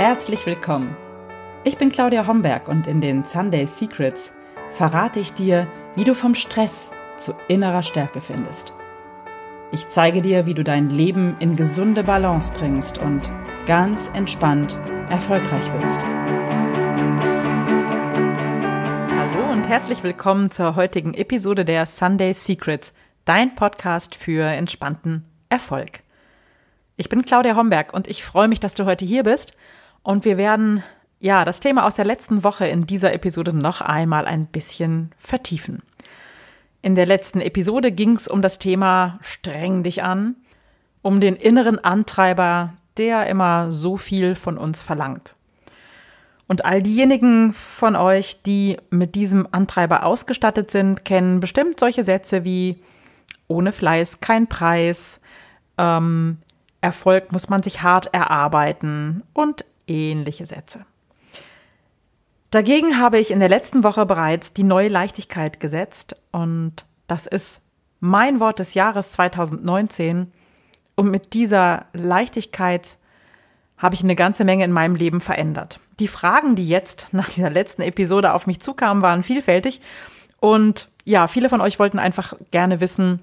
[0.00, 0.96] Herzlich willkommen.
[1.62, 4.32] Ich bin Claudia Homberg und in den Sunday Secrets
[4.70, 8.72] verrate ich dir, wie du vom Stress zu innerer Stärke findest.
[9.72, 13.30] Ich zeige dir, wie du dein Leben in gesunde Balance bringst und
[13.66, 14.78] ganz entspannt
[15.10, 16.02] erfolgreich wirst.
[19.18, 22.94] Hallo und herzlich willkommen zur heutigen Episode der Sunday Secrets,
[23.26, 26.00] dein Podcast für entspannten Erfolg.
[26.96, 29.52] Ich bin Claudia Homberg und ich freue mich, dass du heute hier bist.
[30.02, 30.82] Und wir werden
[31.18, 35.82] ja das Thema aus der letzten Woche in dieser Episode noch einmal ein bisschen vertiefen.
[36.82, 40.36] In der letzten Episode ging es um das Thema Streng dich an,
[41.02, 45.36] um den inneren Antreiber, der immer so viel von uns verlangt.
[46.48, 52.42] Und all diejenigen von euch, die mit diesem Antreiber ausgestattet sind, kennen bestimmt solche Sätze
[52.44, 52.82] wie
[53.46, 55.20] ohne Fleiß kein Preis,
[55.78, 56.38] ähm,
[56.80, 60.86] Erfolg muss man sich hart erarbeiten und ähnliche Sätze.
[62.50, 67.62] Dagegen habe ich in der letzten Woche bereits die neue Leichtigkeit gesetzt und das ist
[68.00, 70.32] mein Wort des Jahres 2019
[70.96, 72.96] und mit dieser Leichtigkeit
[73.76, 75.80] habe ich eine ganze Menge in meinem Leben verändert.
[76.00, 79.80] Die Fragen, die jetzt nach dieser letzten Episode auf mich zukamen, waren vielfältig
[80.40, 83.20] und ja, viele von euch wollten einfach gerne wissen,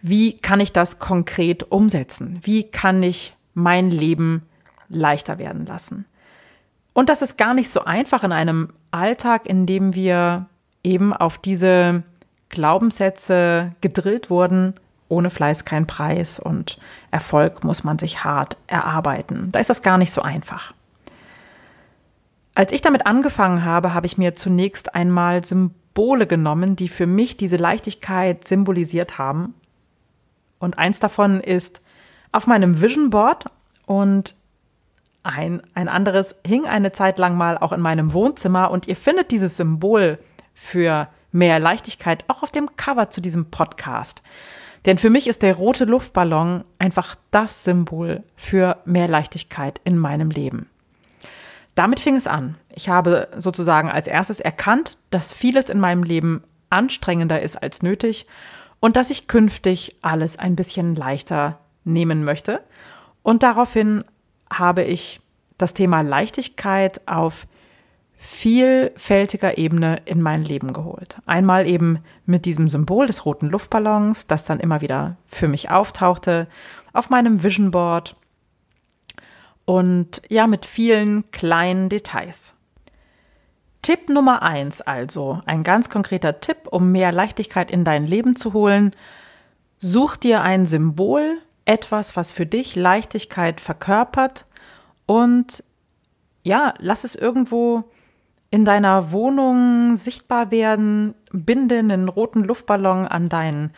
[0.00, 2.38] wie kann ich das konkret umsetzen?
[2.42, 4.42] Wie kann ich mein Leben
[4.90, 6.04] leichter werden lassen?
[6.92, 10.46] Und das ist gar nicht so einfach in einem Alltag, in dem wir
[10.82, 12.02] eben auf diese
[12.48, 14.74] Glaubenssätze gedrillt wurden,
[15.08, 16.78] ohne Fleiß kein Preis und
[17.10, 19.48] Erfolg muss man sich hart erarbeiten.
[19.52, 20.72] Da ist das gar nicht so einfach.
[22.54, 27.36] Als ich damit angefangen habe, habe ich mir zunächst einmal Symbole genommen, die für mich
[27.36, 29.54] diese Leichtigkeit symbolisiert haben
[30.58, 31.80] und eins davon ist
[32.32, 33.46] auf meinem Vision Board
[33.86, 34.34] und
[35.22, 39.30] ein, ein anderes hing eine Zeit lang mal auch in meinem Wohnzimmer und ihr findet
[39.30, 40.18] dieses Symbol
[40.54, 44.22] für mehr Leichtigkeit auch auf dem Cover zu diesem Podcast.
[44.86, 50.30] Denn für mich ist der rote Luftballon einfach das Symbol für mehr Leichtigkeit in meinem
[50.30, 50.70] Leben.
[51.74, 52.56] Damit fing es an.
[52.74, 58.26] Ich habe sozusagen als erstes erkannt, dass vieles in meinem Leben anstrengender ist als nötig
[58.80, 62.60] und dass ich künftig alles ein bisschen leichter nehmen möchte.
[63.22, 64.04] Und daraufhin
[64.52, 65.20] habe ich
[65.58, 67.46] das Thema Leichtigkeit auf
[68.16, 71.16] vielfältiger Ebene in mein Leben geholt.
[71.24, 76.46] Einmal eben mit diesem Symbol des roten Luftballons, das dann immer wieder für mich auftauchte,
[76.92, 78.16] auf meinem Vision Board
[79.64, 82.56] und ja, mit vielen kleinen Details.
[83.82, 88.52] Tipp Nummer eins also, ein ganz konkreter Tipp, um mehr Leichtigkeit in dein Leben zu
[88.52, 88.94] holen.
[89.78, 91.38] Such dir ein Symbol,
[91.70, 94.44] etwas, was für dich Leichtigkeit verkörpert
[95.06, 95.62] und
[96.42, 97.84] ja, lass es irgendwo
[98.50, 101.14] in deiner Wohnung sichtbar werden.
[101.30, 103.72] Binde einen roten Luftballon an deinen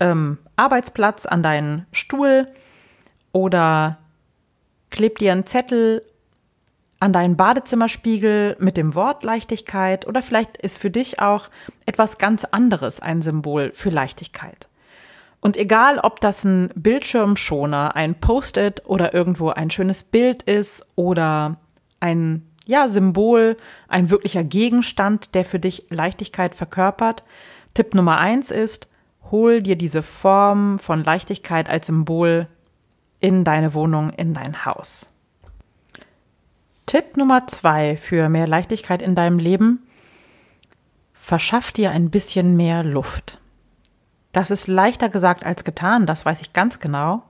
[0.00, 2.48] ähm, Arbeitsplatz, an deinen Stuhl
[3.32, 3.98] oder
[4.90, 6.02] kleb dir einen Zettel
[6.98, 11.50] an deinen Badezimmerspiegel mit dem Wort Leichtigkeit oder vielleicht ist für dich auch
[11.84, 14.68] etwas ganz anderes ein Symbol für Leichtigkeit.
[15.44, 21.58] Und egal, ob das ein Bildschirmschoner, ein Post-it oder irgendwo ein schönes Bild ist oder
[22.00, 27.24] ein ja, Symbol, ein wirklicher Gegenstand, der für dich Leichtigkeit verkörpert.
[27.74, 28.88] Tipp Nummer eins ist,
[29.30, 32.48] hol dir diese Form von Leichtigkeit als Symbol
[33.20, 35.20] in deine Wohnung, in dein Haus.
[36.86, 39.86] Tipp Nummer zwei für mehr Leichtigkeit in deinem Leben.
[41.12, 43.40] Verschaff dir ein bisschen mehr Luft.
[44.34, 47.22] Das ist leichter gesagt als getan, das weiß ich ganz genau.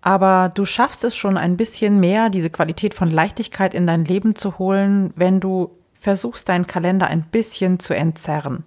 [0.00, 4.34] Aber du schaffst es schon ein bisschen mehr, diese Qualität von Leichtigkeit in dein Leben
[4.34, 8.64] zu holen, wenn du versuchst, deinen Kalender ein bisschen zu entzerren.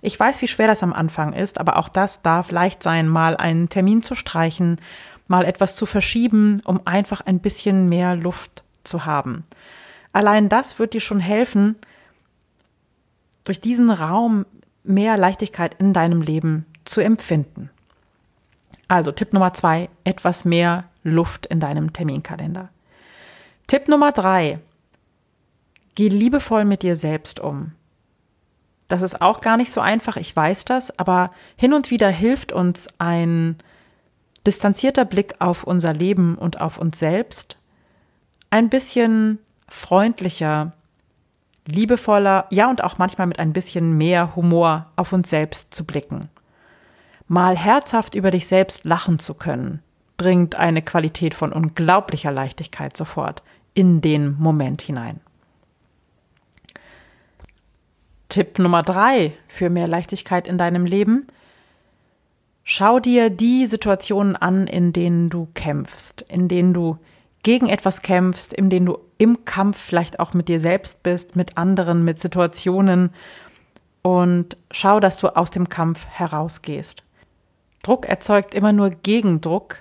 [0.00, 3.36] Ich weiß, wie schwer das am Anfang ist, aber auch das darf leicht sein, mal
[3.36, 4.80] einen Termin zu streichen,
[5.26, 9.42] mal etwas zu verschieben, um einfach ein bisschen mehr Luft zu haben.
[10.12, 11.74] Allein das wird dir schon helfen,
[13.42, 14.46] durch diesen Raum
[14.84, 17.70] mehr Leichtigkeit in deinem Leben zu empfinden.
[18.88, 22.68] Also Tipp Nummer zwei, etwas mehr Luft in deinem Terminkalender.
[23.66, 24.60] Tipp Nummer drei,
[25.96, 27.72] geh liebevoll mit dir selbst um.
[28.88, 32.52] Das ist auch gar nicht so einfach, ich weiß das, aber hin und wieder hilft
[32.52, 33.56] uns ein
[34.46, 37.56] distanzierter Blick auf unser Leben und auf uns selbst,
[38.50, 40.72] ein bisschen freundlicher,
[41.66, 46.28] liebevoller, ja und auch manchmal mit ein bisschen mehr Humor auf uns selbst zu blicken.
[47.28, 49.82] Mal herzhaft über dich selbst lachen zu können.
[50.16, 53.42] bringt eine Qualität von unglaublicher Leichtigkeit sofort
[53.74, 55.20] in den Moment hinein.
[58.30, 61.26] Tipp Nummer drei für mehr Leichtigkeit in deinem Leben.
[62.64, 66.98] Schau dir die Situationen an, in denen du kämpfst, in denen du
[67.42, 71.56] gegen etwas kämpfst, in denen du im Kampf vielleicht auch mit dir selbst bist, mit
[71.56, 73.10] anderen, mit Situationen
[74.02, 77.05] und schau, dass du aus dem Kampf herausgehst.
[77.86, 79.78] Druck erzeugt immer nur Gegendruck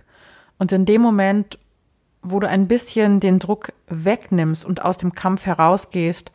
[0.60, 1.58] und in dem Moment,
[2.22, 6.32] wo du ein bisschen den Druck wegnimmst und aus dem Kampf herausgehst,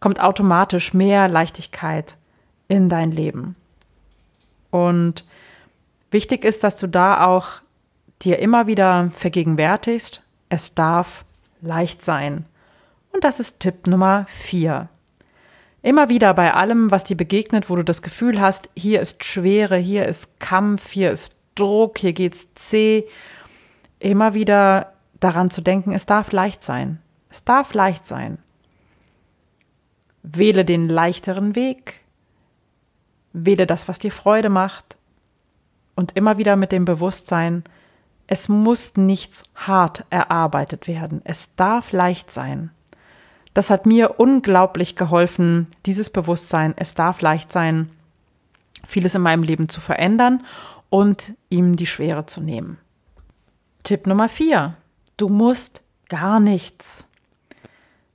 [0.00, 2.16] kommt automatisch mehr Leichtigkeit
[2.66, 3.54] in dein Leben.
[4.70, 5.24] Und
[6.10, 7.60] wichtig ist, dass du da auch
[8.22, 11.24] dir immer wieder vergegenwärtigst, es darf
[11.60, 12.46] leicht sein.
[13.12, 14.88] Und das ist Tipp Nummer vier.
[15.82, 19.76] Immer wieder bei allem, was dir begegnet, wo du das Gefühl hast, hier ist Schwere,
[19.76, 23.04] hier ist Kampf, hier ist Druck, hier geht's zäh,
[23.98, 27.00] immer wieder daran zu denken, es darf leicht sein.
[27.30, 28.38] Es darf leicht sein.
[30.22, 32.00] Wähle den leichteren Weg.
[33.32, 34.96] Wähle das, was dir Freude macht.
[35.94, 37.64] Und immer wieder mit dem Bewusstsein,
[38.26, 41.22] es muss nichts hart erarbeitet werden.
[41.24, 42.70] Es darf leicht sein.
[43.54, 47.90] Das hat mir unglaublich geholfen, dieses Bewusstsein, es darf leicht sein,
[48.86, 50.44] vieles in meinem Leben zu verändern
[50.88, 52.78] und ihm die Schwere zu nehmen.
[53.82, 54.76] Tipp Nummer vier.
[55.16, 57.06] Du musst gar nichts.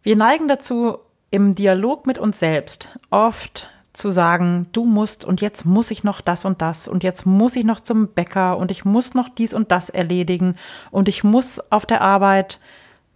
[0.01, 0.99] Wir neigen dazu,
[1.29, 6.21] im Dialog mit uns selbst oft zu sagen, du musst und jetzt muss ich noch
[6.21, 9.53] das und das und jetzt muss ich noch zum Bäcker und ich muss noch dies
[9.53, 10.55] und das erledigen
[10.91, 12.59] und ich muss auf der Arbeit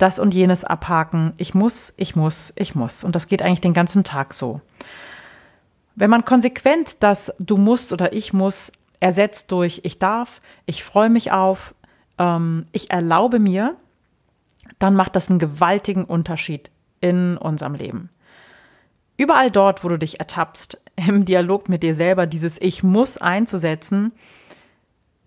[0.01, 1.33] das und jenes abhaken.
[1.37, 3.03] Ich muss, ich muss, ich muss.
[3.03, 4.61] Und das geht eigentlich den ganzen Tag so.
[5.95, 11.09] Wenn man konsequent das Du musst oder ich muss ersetzt durch Ich darf, ich freue
[11.09, 11.75] mich auf,
[12.17, 13.75] ähm, ich erlaube mir,
[14.79, 16.71] dann macht das einen gewaltigen Unterschied
[17.01, 18.09] in unserem Leben.
[19.17, 24.13] Überall dort, wo du dich ertappst, im Dialog mit dir selber dieses Ich muss einzusetzen,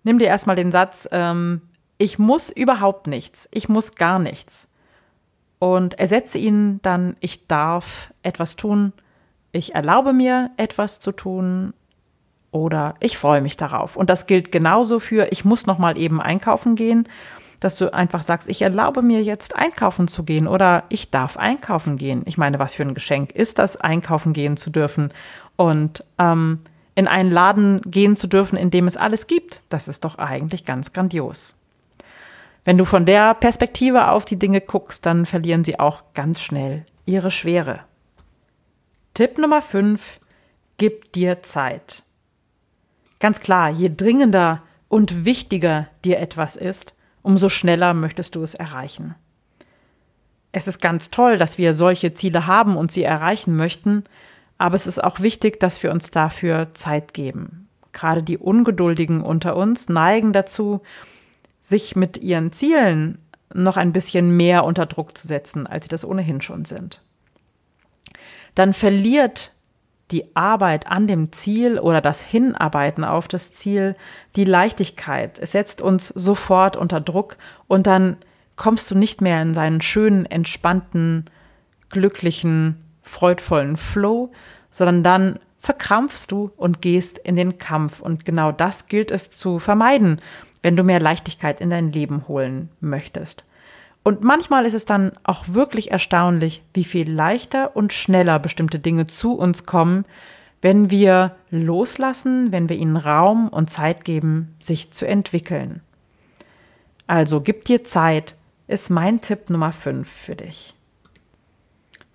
[0.03, 1.61] nimm dir erstmal den Satz, ähm,
[1.97, 4.67] ich muss überhaupt nichts, ich muss gar nichts.
[5.59, 8.93] Und ersetze ihn dann, ich darf etwas tun,
[9.51, 11.73] ich erlaube mir etwas zu tun
[12.51, 13.95] oder ich freue mich darauf.
[13.95, 17.07] Und das gilt genauso für, ich muss noch mal eben einkaufen gehen,
[17.61, 21.97] dass du einfach sagst, ich erlaube mir jetzt einkaufen zu gehen oder ich darf einkaufen
[21.97, 22.23] gehen.
[22.25, 25.11] Ich meine, was für ein Geschenk ist das, einkaufen gehen zu dürfen
[25.55, 26.59] und ähm,
[26.95, 29.61] in einen Laden gehen zu dürfen, in dem es alles gibt.
[29.69, 31.55] Das ist doch eigentlich ganz grandios.
[32.65, 36.83] Wenn du von der Perspektive auf die Dinge guckst, dann verlieren sie auch ganz schnell
[37.05, 37.81] ihre Schwere.
[39.13, 40.19] Tipp Nummer 5.
[40.77, 42.01] Gib dir Zeit.
[43.19, 49.13] Ganz klar, je dringender und wichtiger dir etwas ist, umso schneller möchtest du es erreichen.
[50.51, 54.05] Es ist ganz toll, dass wir solche Ziele haben und sie erreichen möchten,
[54.57, 57.67] aber es ist auch wichtig, dass wir uns dafür Zeit geben.
[57.91, 60.81] Gerade die Ungeduldigen unter uns neigen dazu,
[61.65, 63.17] sich mit ihren Zielen
[63.51, 67.01] noch ein bisschen mehr unter Druck zu setzen, als sie das ohnehin schon sind.
[68.53, 69.51] Dann verliert
[70.11, 73.95] die Arbeit an dem Ziel oder das Hinarbeiten auf das Ziel
[74.35, 75.39] die Leichtigkeit.
[75.39, 78.17] Es setzt uns sofort unter Druck und dann
[78.55, 81.25] kommst du nicht mehr in seinen schönen, entspannten,
[81.89, 84.31] glücklichen, freudvollen Flow,
[84.69, 87.99] sondern dann verkrampfst du und gehst in den Kampf.
[87.99, 90.21] Und genau das gilt es zu vermeiden
[90.65, 93.45] wenn du mehr Leichtigkeit in dein Leben holen möchtest.
[94.01, 99.05] Und manchmal ist es dann auch wirklich erstaunlich, wie viel leichter und schneller bestimmte Dinge
[99.05, 100.05] zu uns kommen,
[100.63, 105.81] wenn wir loslassen, wenn wir ihnen Raum und Zeit geben, sich zu entwickeln.
[107.05, 108.33] Also gib dir Zeit,
[108.67, 110.73] ist mein Tipp Nummer 5 für dich.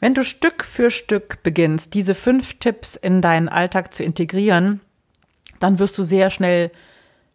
[0.01, 4.81] Wenn du Stück für Stück beginnst, diese fünf Tipps in deinen Alltag zu integrieren,
[5.61, 6.73] dann wirst du sehr schnell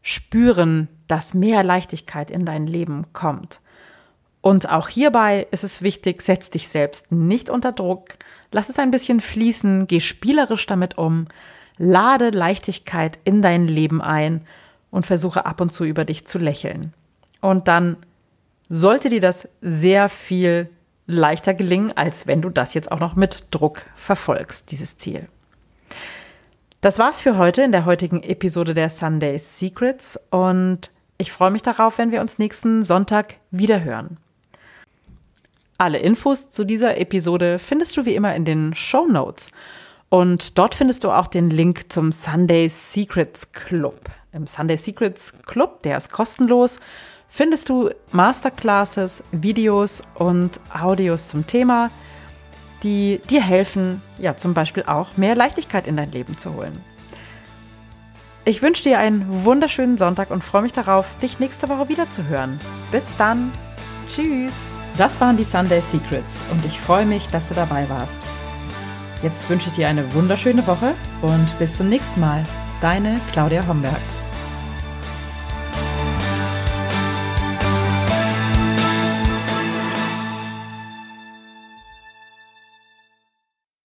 [0.08, 3.60] spüren, dass mehr Leichtigkeit in dein Leben kommt.
[4.40, 8.10] Und auch hierbei ist es wichtig, setz dich selbst nicht unter Druck,
[8.52, 11.26] lass es ein bisschen fließen, geh spielerisch damit um,
[11.78, 14.46] lade Leichtigkeit in dein Leben ein
[14.92, 16.94] und versuche ab und zu über dich zu lächeln.
[17.42, 17.98] Und dann
[18.70, 20.70] sollte dir das sehr viel
[21.08, 25.28] leichter gelingen, als wenn du das jetzt auch noch mit Druck verfolgst, dieses Ziel.
[26.86, 31.64] Das war's für heute in der heutigen Episode der Sunday Secrets und ich freue mich
[31.64, 34.18] darauf, wenn wir uns nächsten Sonntag wieder hören.
[35.80, 39.50] Alle Infos zu dieser Episode findest du wie immer in den Show Notes.
[40.10, 44.12] Und dort findest du auch den Link zum Sunday Secrets Club.
[44.32, 46.80] Im Sunday Secrets Club, der ist kostenlos,
[47.30, 51.90] findest du Masterclasses, Videos und Audios zum Thema,
[52.84, 56.80] die dir helfen, ja zum Beispiel auch mehr Leichtigkeit in dein Leben zu holen.
[58.48, 62.28] Ich wünsche dir einen wunderschönen Sonntag und freue mich darauf, dich nächste Woche wieder zu
[62.28, 62.60] hören.
[62.92, 63.52] Bis dann.
[64.08, 64.72] Tschüss.
[64.98, 68.22] Das waren die Sunday Secrets und ich freue mich, dass du dabei warst.
[69.24, 72.46] Jetzt wünsche ich dir eine wunderschöne Woche und bis zum nächsten Mal.
[72.82, 74.25] Deine Claudia Homberg.